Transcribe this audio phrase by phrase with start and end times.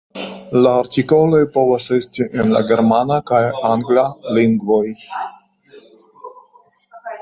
[0.61, 4.09] La artikoloj povis esti en la germana kaj angla
[4.41, 4.85] lingvoj.